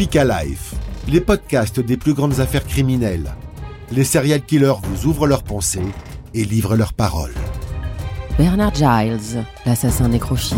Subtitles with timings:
[0.00, 0.72] Speak Alive,
[1.08, 3.34] les podcasts des plus grandes affaires criminelles.
[3.90, 5.92] Les serial killers vous ouvrent leurs pensées
[6.32, 7.34] et livrent leurs paroles.
[8.38, 10.56] Bernard Giles, l'assassin nécrophile.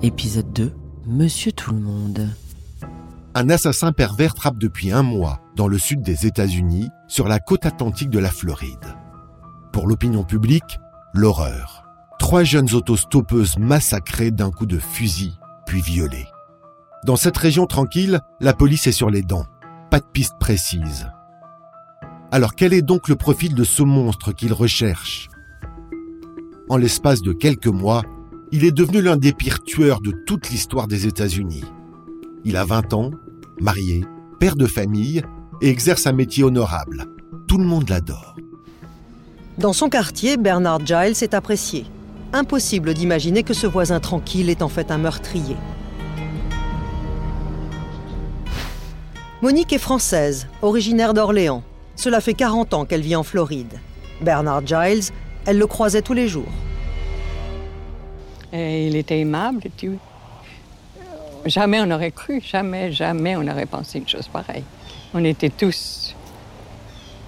[0.00, 0.72] Épisode 2,
[1.04, 2.30] Monsieur Tout le Monde.
[3.34, 7.66] Un assassin pervers trappe depuis un mois, dans le sud des États-Unis, sur la côte
[7.66, 8.96] atlantique de la Floride.
[9.74, 10.80] Pour l'opinion publique,
[11.12, 11.84] l'horreur.
[12.18, 15.34] Trois jeunes autostoppeuses massacrées d'un coup de fusil,
[15.66, 16.28] puis violées.
[17.04, 19.46] Dans cette région tranquille, la police est sur les dents.
[19.90, 21.08] Pas de piste précise.
[22.30, 25.28] Alors quel est donc le profil de ce monstre qu'il recherche?
[26.68, 28.02] En l'espace de quelques mois,
[28.50, 31.64] il est devenu l'un des pires tueurs de toute l'histoire des États-Unis.
[32.44, 33.10] Il a 20 ans,
[33.60, 34.04] marié,
[34.40, 35.22] père de famille
[35.62, 37.06] et exerce un métier honorable.
[37.46, 38.36] Tout le monde l'adore.
[39.56, 41.86] Dans son quartier, Bernard Giles est apprécié.
[42.32, 45.56] Impossible d'imaginer que ce voisin tranquille est en fait un meurtrier.
[49.40, 51.62] Monique est française, originaire d'Orléans.
[51.94, 53.78] Cela fait 40 ans qu'elle vit en Floride.
[54.20, 55.12] Bernard Giles,
[55.46, 56.50] elle le croisait tous les jours.
[58.52, 59.98] Et il était aimable tout.
[61.46, 64.64] Jamais on n'aurait cru, jamais, jamais on n'aurait pensé une chose pareille.
[65.14, 66.16] On était tous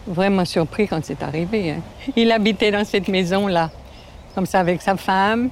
[0.06, 1.70] vraiment surpris quand c'est arrivé.
[1.70, 1.80] hein.
[2.16, 3.70] Il habitait dans cette maison-là,
[4.34, 5.50] comme ça avec sa femme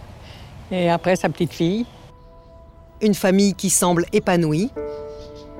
[0.72, 1.86] et après sa petite fille.
[3.00, 4.72] Une famille qui semble épanouie.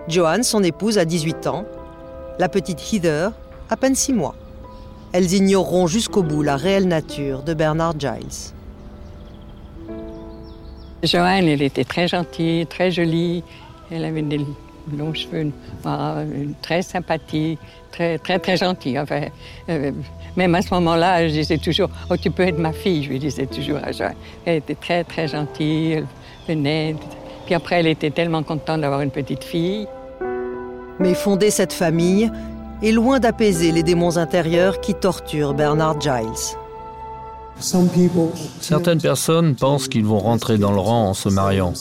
[0.09, 1.65] Joanne, son épouse, a 18 ans.
[2.39, 3.33] La petite Heather,
[3.69, 4.35] à peine 6 mois.
[5.13, 8.53] Elles ignoreront jusqu'au bout la réelle nature de Bernard Giles.
[11.03, 13.45] Joanne, elle était très gentille, très jolie.
[13.91, 14.41] Elle avait des
[14.97, 15.53] longs cheveux
[15.85, 16.25] noirs,
[16.63, 17.59] très sympathique,
[17.93, 18.99] très, très, très gentille.
[18.99, 19.23] Enfin,
[19.69, 19.93] euh,
[20.37, 23.19] même à ce moment-là, je disais toujours Oh, tu peux être ma fille, je lui
[23.19, 24.15] disais toujours à Joanne.
[24.47, 26.07] Elle était très, très gentille, elle
[26.47, 26.97] venait.
[27.47, 29.87] Puis après, elle était tellement contente d'avoir une petite fille.
[31.01, 32.31] Mais fonder cette famille
[32.83, 36.57] est loin d'apaiser les démons intérieurs qui torturent Bernard Giles.
[38.61, 41.73] Certaines personnes pensent qu'ils vont rentrer dans le rang en se mariant.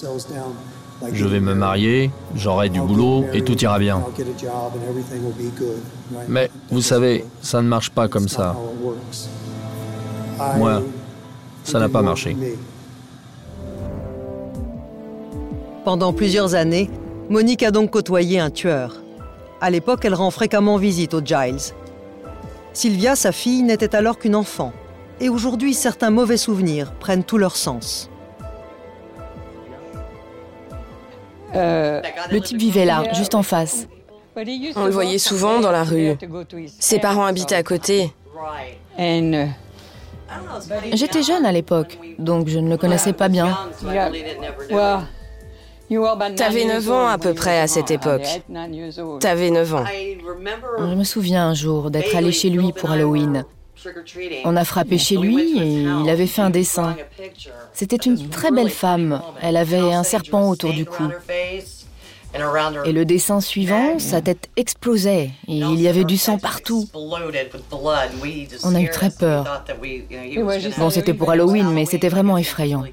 [1.14, 4.04] Je vais me marier, j'aurai du boulot et tout ira bien.
[6.28, 8.56] Mais vous savez, ça ne marche pas comme ça.
[10.58, 10.82] Moi,
[11.64, 12.36] ça n'a pas marché.
[15.86, 16.90] Pendant plusieurs années,
[17.30, 18.96] Monique a donc côtoyé un tueur.
[19.60, 21.74] À l'époque, elle rend fréquemment visite aux Giles.
[22.74, 24.72] Sylvia, sa fille, n'était alors qu'une enfant.
[25.20, 28.10] Et aujourd'hui, certains mauvais souvenirs prennent tout leur sens.
[31.54, 33.88] Le type vivait là, juste en face.
[34.36, 36.16] On le voyait souvent dans la rue.
[36.80, 38.14] Ses parents habitaient à côté.
[40.94, 43.58] J'étais jeune à l'époque, donc je ne le connaissais pas bien.
[46.36, 48.26] T'avais 9 ans à peu près à cette époque.
[49.20, 49.86] T'avais 9 ans.
[50.80, 53.46] Je me souviens un jour d'être allé chez lui pour Halloween.
[54.44, 56.96] On a frappé chez lui et il avait fait un dessin.
[57.74, 59.22] C'était une très belle femme.
[59.42, 61.04] Elle avait un serpent autour du cou.
[62.86, 66.88] Et le dessin suivant, sa tête explosait et il y avait du sang partout.
[66.94, 69.64] On a eu très peur.
[70.78, 72.84] Bon, c'était pour Halloween, mais c'était vraiment effrayant.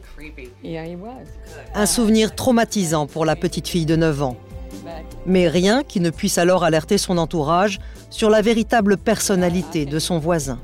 [1.74, 4.36] Un souvenir traumatisant pour la petite fille de 9 ans.
[5.26, 10.18] Mais rien qui ne puisse alors alerter son entourage sur la véritable personnalité de son
[10.18, 10.58] voisin.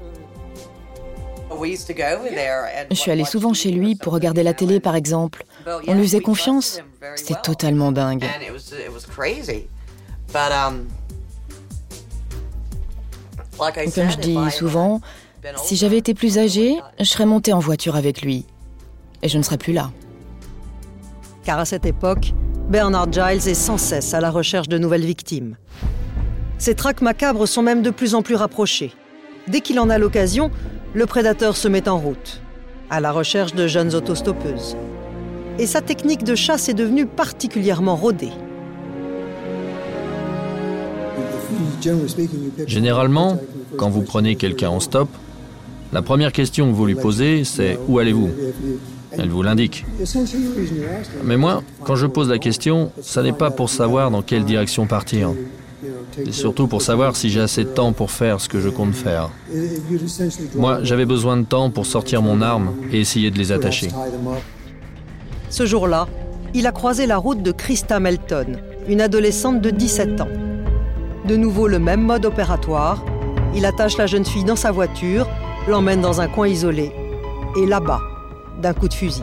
[1.63, 5.45] Je suis allée souvent chez lui pour regarder la télé, par exemple.
[5.87, 6.81] On lui faisait confiance.
[7.17, 8.25] C'était totalement dingue.
[13.59, 15.01] Comme je dis souvent,
[15.57, 18.47] si j'avais été plus âgée, je serais montée en voiture avec lui.
[19.23, 19.91] Et je ne serais plus là.
[21.45, 22.33] Car à cette époque,
[22.69, 25.57] Bernard Giles est sans cesse à la recherche de nouvelles victimes.
[26.59, 28.93] Ses traques macabres sont même de plus en plus rapprochées.
[29.49, 30.51] Dès qu'il en a l'occasion,
[30.93, 32.41] le prédateur se met en route,
[32.91, 34.77] à la recherche de jeunes autostoppeuses.
[35.59, 38.33] Et sa technique de chasse est devenue particulièrement rodée.
[42.67, 43.39] Généralement,
[43.77, 45.09] quand vous prenez quelqu'un en stop,
[45.93, 48.31] la première question que vous lui posez, c'est Où allez-vous?
[49.13, 49.85] Elle vous l'indique.
[51.25, 54.87] Mais moi, quand je pose la question, ça n'est pas pour savoir dans quelle direction
[54.87, 55.31] partir.
[56.15, 58.95] C'est surtout pour savoir si j'ai assez de temps pour faire ce que je compte
[58.95, 59.31] faire.
[60.55, 63.89] Moi, j'avais besoin de temps pour sortir mon arme et essayer de les attacher.
[65.49, 66.07] Ce jour-là,
[66.55, 70.29] il a croisé la route de Christa Melton, une adolescente de 17 ans.
[71.27, 73.05] De nouveau le même mode opératoire,
[73.55, 75.29] il attache la jeune fille dans sa voiture,
[75.69, 76.93] l'emmène dans un coin isolé
[77.57, 78.01] et l'abat
[78.61, 79.23] d'un coup de fusil.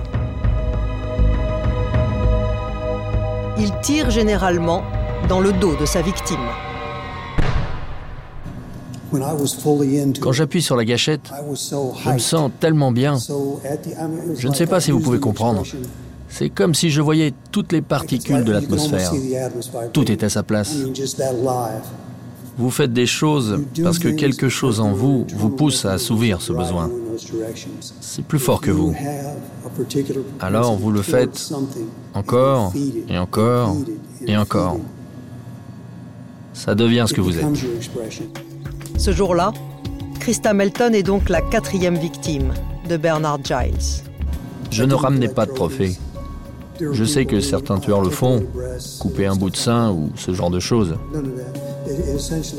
[3.59, 4.83] il tire généralement
[5.29, 6.37] dans le dos de sa victime.
[10.19, 11.31] Quand j'appuie sur la gâchette,
[12.03, 13.17] je me sens tellement bien.
[14.35, 15.63] Je ne sais pas si vous pouvez comprendre.
[16.29, 19.13] C'est comme si je voyais toutes les particules de l'atmosphère.
[19.93, 20.75] Tout est à sa place.
[22.57, 26.53] Vous faites des choses parce que quelque chose en vous vous pousse à assouvir ce
[26.53, 26.89] besoin.
[28.01, 28.95] C'est plus fort que vous.
[30.39, 31.53] Alors vous le faites
[32.13, 32.73] encore
[33.07, 33.77] et encore
[34.25, 34.77] et encore.
[36.57, 37.45] Ça devient ce que vous êtes.
[38.97, 39.53] Ce jour-là,
[40.19, 42.51] Christa Melton est donc la quatrième victime
[42.89, 44.03] de Bernard Giles.
[44.71, 45.95] Je ne ramenais pas de trophée.
[46.79, 48.43] Je sais que certains tueurs le font,
[48.99, 50.95] couper un bout de sein ou ce genre de choses.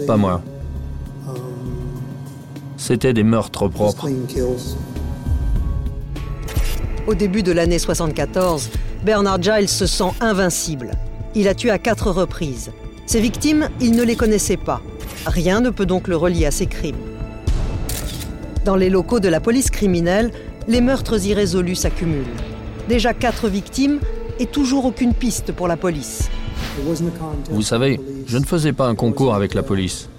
[0.06, 0.42] Pas moi.
[2.76, 4.08] C'était des meurtres propres.
[7.08, 8.70] Au début de l'année 74,
[9.04, 10.92] Bernard Giles se sent invincible.
[11.34, 12.70] Il a tué à quatre reprises.
[13.08, 14.82] Ses victimes, il ne les connaissait pas.
[15.24, 16.98] Rien ne peut donc le relier à ces crimes.
[18.66, 20.30] Dans les locaux de la police criminelle,
[20.68, 22.26] les meurtres irrésolus s'accumulent.
[22.86, 24.00] Déjà quatre victimes
[24.38, 26.28] et toujours aucune piste pour la police.
[27.50, 30.10] Vous savez, je ne faisais pas un concours avec la police.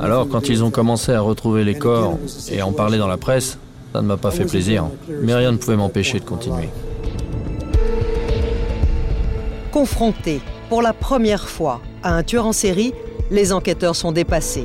[0.00, 2.18] Alors quand ils ont commencé à retrouver les corps
[2.50, 3.56] et à en parler dans la presse,
[3.92, 4.86] ça ne m'a pas fait plaisir.
[5.22, 6.70] Mais rien ne pouvait m'empêcher de continuer.
[9.70, 10.40] Confrontés
[10.72, 12.94] pour la première fois à un tueur en série,
[13.30, 14.64] les enquêteurs sont dépassés.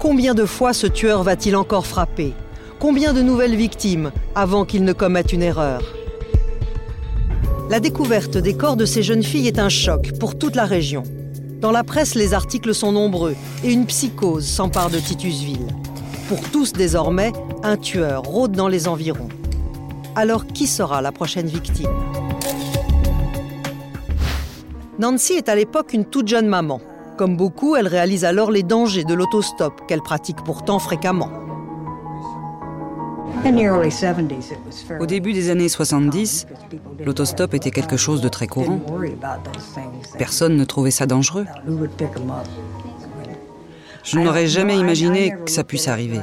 [0.00, 2.32] Combien de fois ce tueur va-t-il encore frapper?
[2.80, 5.82] Combien de nouvelles victimes avant qu'il ne commette une erreur?
[7.70, 11.04] La découverte des corps de ces jeunes filles est un choc pour toute la région.
[11.60, 15.68] Dans la presse, les articles sont nombreux et une psychose s'empare de Titusville.
[16.28, 17.32] Pour tous désormais,
[17.62, 19.28] un tueur rôde dans les environs.
[20.16, 21.86] Alors qui sera la prochaine victime?
[24.98, 26.80] Nancy est à l'époque une toute jeune maman.
[27.16, 31.30] Comme beaucoup, elle réalise alors les dangers de l'autostop qu'elle pratique pourtant fréquemment.
[35.00, 36.46] Au début des années 70,
[37.04, 38.80] l'autostop était quelque chose de très courant.
[40.16, 41.46] Personne ne trouvait ça dangereux.
[44.04, 46.20] Je n'aurais jamais imaginé que ça puisse arriver.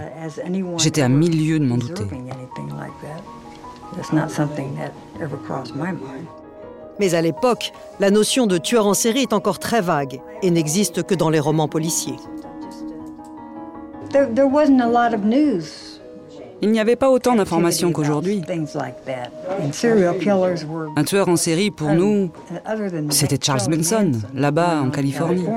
[0.77, 2.06] J'étais à mille lieues de m'en douter.
[7.01, 11.01] Mais à l'époque, la notion de tueur en série est encore très vague et n'existe
[11.01, 12.13] que dans les romans policiers.
[16.62, 18.44] Il n'y avait pas autant d'informations qu'aujourd'hui.
[20.95, 22.30] Un tueur en série, pour nous,
[23.09, 25.48] c'était Charles Manson, là-bas en Californie.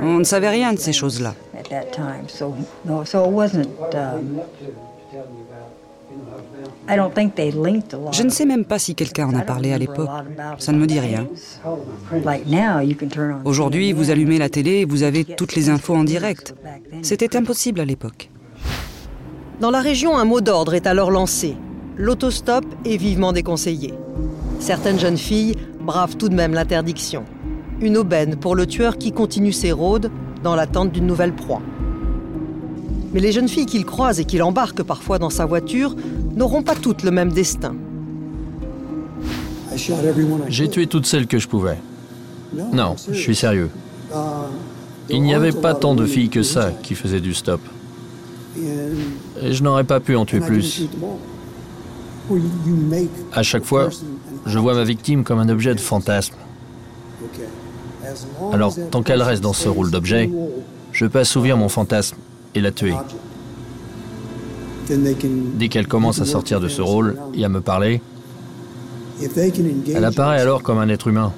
[0.00, 1.34] On ne savait rien de ces choses-là.
[8.12, 10.08] Je ne sais même pas si quelqu'un en a parlé à l'époque.
[10.58, 11.26] Ça ne me dit rien.
[13.44, 16.54] Aujourd'hui, vous allumez la télé et vous avez toutes les infos en direct.
[17.02, 18.30] C'était impossible à l'époque.
[19.60, 21.56] Dans la région, un mot d'ordre est alors lancé.
[21.96, 23.92] L'autostop est vivement déconseillé.
[24.60, 27.24] Certaines jeunes filles bravent tout de même l'interdiction.
[27.80, 30.10] Une aubaine pour le tueur qui continue ses rôdes
[30.42, 31.60] dans l'attente d'une nouvelle proie.
[33.12, 35.94] Mais les jeunes filles qu'il croise et qu'il embarque parfois dans sa voiture
[36.34, 37.74] n'auront pas toutes le même destin.
[40.48, 41.78] J'ai tué toutes celles que je pouvais.
[42.72, 43.70] Non, je suis sérieux.
[45.08, 47.60] Il n'y avait pas tant de filles que ça qui faisaient du stop.
[49.42, 50.88] Et je n'aurais pas pu en tuer plus.
[53.32, 53.88] À chaque fois,
[54.44, 56.34] je vois ma victime comme un objet de fantasme.
[58.52, 60.30] Alors, tant qu'elle reste dans ce rôle d'objet,
[60.92, 62.16] je peux assouvir mon fantasme
[62.60, 62.94] la tuer.
[64.90, 68.00] Dès qu'elle commence à sortir de ce rôle et à me parler,
[69.94, 71.32] elle apparaît alors comme un être humain.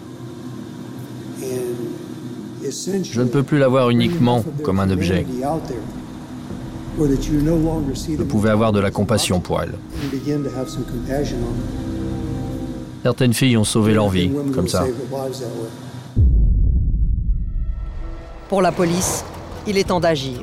[2.63, 5.27] Je ne peux plus la voir uniquement comme un objet.
[6.99, 9.75] Je pouvais avoir de la compassion pour elle.
[13.03, 14.85] Certaines filles ont sauvé leur vie, comme ça.
[18.49, 19.25] Pour la police,
[19.67, 20.41] il est temps d'agir.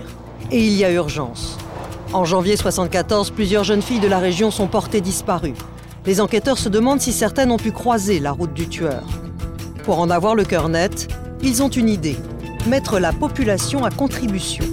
[0.49, 1.57] Et il y a urgence.
[2.13, 5.55] En janvier 74, plusieurs jeunes filles de la région sont portées disparues.
[6.05, 9.03] Les enquêteurs se demandent si certaines ont pu croiser la route du tueur.
[9.83, 11.09] Pour en avoir le cœur net,
[11.41, 12.15] ils ont une idée
[12.67, 14.65] mettre la population à contribution,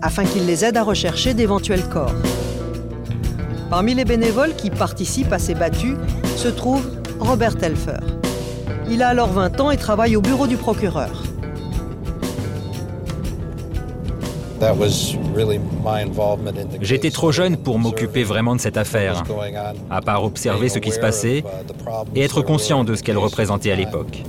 [0.00, 2.14] afin qu'ils les aident à rechercher d'éventuels corps.
[3.70, 5.96] Parmi les bénévoles qui participent à ces battues
[6.36, 6.86] se trouve
[7.20, 8.00] Robert Telfer.
[8.88, 11.21] Il a alors 20 ans et travaille au bureau du procureur.
[16.80, 19.24] J'étais trop jeune pour m'occuper vraiment de cette affaire,
[19.90, 21.44] à part observer ce qui se passait
[22.14, 24.22] et être conscient de ce qu'elle représentait à l'époque.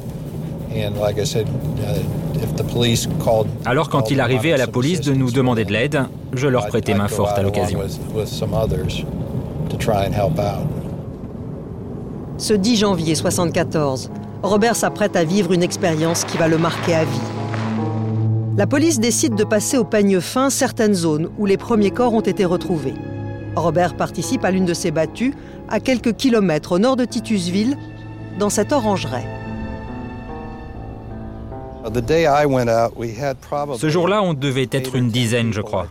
[3.66, 6.94] Alors quand il arrivait à la police de nous demander de l'aide, je leur prêtais
[6.94, 7.80] main forte à l'occasion.
[12.38, 14.10] Ce 10 janvier 1974,
[14.42, 17.33] Robert s'apprête à vivre une expérience qui va le marquer à vie.
[18.56, 22.22] La police décide de passer au peigne fin certaines zones où les premiers corps ont
[22.22, 22.94] été retrouvés.
[23.56, 25.34] Robert participe à l'une de ces battues
[25.70, 27.78] à quelques kilomètres au nord de Titusville,
[28.38, 29.26] dans cette orangerie.
[33.78, 35.88] Ce jour-là, on devait être une dizaine, je crois.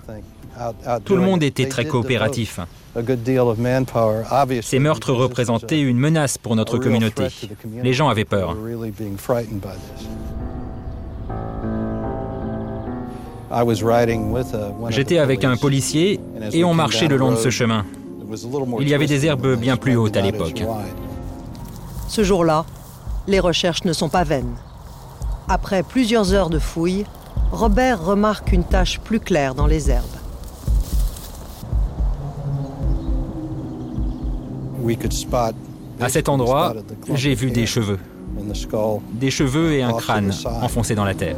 [1.05, 2.61] Tout le monde était très coopératif.
[4.63, 7.27] Ces meurtres représentaient une menace pour notre communauté.
[7.83, 8.57] Les gens avaient peur.
[14.89, 16.21] J'étais avec un policier
[16.53, 17.85] et on marchait le long de ce chemin.
[18.81, 20.65] Il y avait des herbes bien plus hautes à l'époque.
[22.09, 22.65] Ce jour-là,
[23.27, 24.55] les recherches ne sont pas vaines.
[25.49, 27.05] Après plusieurs heures de fouilles,
[27.51, 30.05] Robert remarque une tache plus claire dans les herbes.
[36.01, 36.75] À cet endroit,
[37.15, 37.99] j'ai vu des cheveux.
[39.13, 40.33] Des cheveux et un crâne
[40.63, 41.37] enfoncés dans la terre.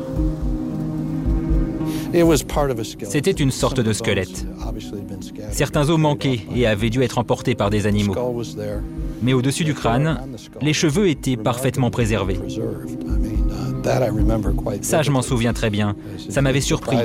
[3.03, 4.47] C'était une sorte de squelette.
[5.51, 8.15] Certains os manquaient et avaient dû être emportés par des animaux.
[9.23, 10.21] Mais au-dessus du crâne,
[10.61, 12.39] les cheveux étaient parfaitement préservés.
[14.83, 15.97] Ça, je m'en souviens très bien.
[16.29, 16.97] Ça m'avait surpris.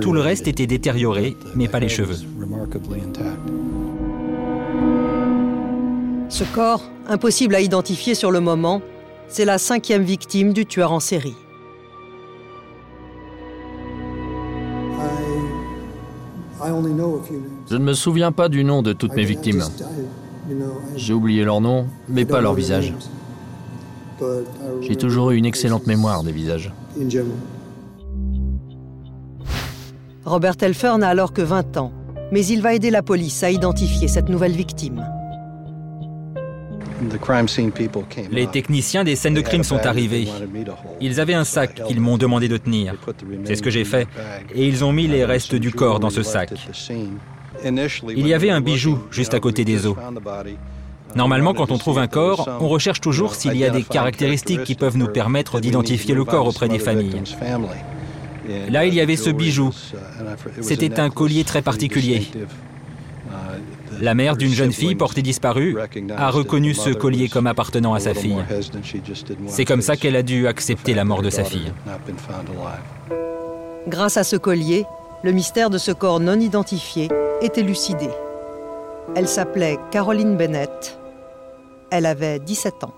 [0.00, 2.16] Tout le reste était détérioré, mais pas les cheveux.
[6.28, 8.82] Ce corps, impossible à identifier sur le moment,
[9.28, 11.34] c'est la cinquième victime du tueur en série.
[17.70, 19.64] Je ne me souviens pas du nom de toutes mes victimes.
[20.96, 22.94] J'ai oublié leur nom, mais pas leur visage.
[24.80, 26.72] J'ai toujours eu une excellente mémoire des visages.
[30.24, 31.92] Robert Telfer n'a alors que 20 ans,
[32.32, 35.04] mais il va aider la police à identifier cette nouvelle victime.
[38.30, 40.28] Les techniciens des scènes de crime sont arrivés.
[41.00, 42.94] Ils avaient un sac qu'ils m'ont demandé de tenir.
[43.44, 44.06] C'est ce que j'ai fait.
[44.54, 46.50] Et ils ont mis les restes du corps dans ce sac.
[47.64, 49.96] Il y avait un bijou juste à côté des os.
[51.14, 54.74] Normalement, quand on trouve un corps, on recherche toujours s'il y a des caractéristiques qui
[54.74, 57.22] peuvent nous permettre d'identifier le corps auprès des familles.
[58.68, 59.70] Là, il y avait ce bijou.
[60.60, 62.28] C'était un collier très particulier.
[64.00, 65.76] La mère d'une jeune fille portée disparue
[66.16, 68.42] a reconnu ce collier comme appartenant à sa fille.
[69.46, 71.72] C'est comme ça qu'elle a dû accepter la mort de sa fille.
[73.86, 74.86] Grâce à ce collier,
[75.22, 77.08] le mystère de ce corps non identifié
[77.40, 78.08] est élucidé.
[79.14, 80.98] Elle s'appelait Caroline Bennett.
[81.90, 82.94] Elle avait 17 ans.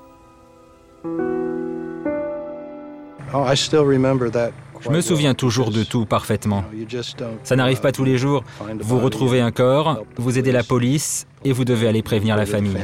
[3.35, 3.45] Oh,
[4.80, 6.64] je me souviens toujours de tout parfaitement.
[7.42, 8.45] Ça n'arrive pas tous les jours.
[8.80, 12.76] Vous retrouvez un corps, vous aidez la police et vous devez aller prévenir la famille.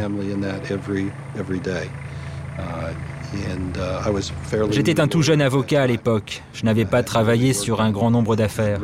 [4.71, 6.43] J'étais un tout jeune avocat à l'époque.
[6.53, 8.81] Je n'avais pas travaillé sur un grand nombre d'affaires.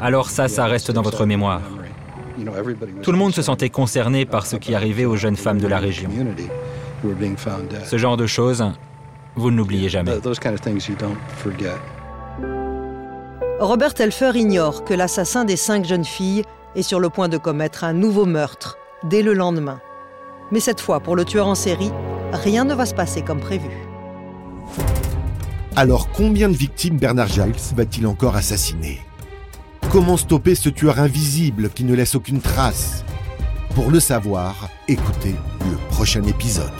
[0.00, 1.62] Alors ça, ça reste dans votre mémoire.
[3.02, 5.78] Tout le monde se sentait concerné par ce qui arrivait aux jeunes femmes de la
[5.78, 6.10] région.
[7.84, 8.64] Ce genre de choses,
[9.36, 10.12] vous ne l'oubliez jamais.
[13.60, 16.42] Robert Telfer ignore que l'assassin des cinq jeunes filles
[16.74, 19.80] est sur le point de commettre un nouveau meurtre dès le lendemain.
[20.50, 21.90] Mais cette fois, pour le tueur en série,
[22.32, 23.70] rien ne va se passer comme prévu.
[25.74, 29.00] Alors combien de victimes Bernard Giles va-t-il encore assassiner?
[29.90, 33.04] Comment stopper ce tueur invisible qui ne laisse aucune trace?
[33.74, 35.34] Pour le savoir, écoutez
[35.70, 36.72] le prochain épisode.